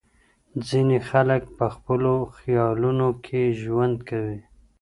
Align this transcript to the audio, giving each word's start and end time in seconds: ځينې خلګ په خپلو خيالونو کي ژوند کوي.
ځينې 0.67 0.97
خلګ 1.09 1.41
په 1.57 1.65
خپلو 1.75 2.13
خيالونو 2.37 3.07
کي 3.25 3.41
ژوند 3.61 3.97
کوي. 4.09 4.39